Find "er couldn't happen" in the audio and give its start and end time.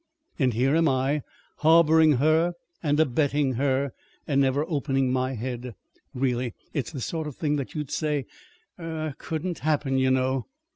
8.79-9.99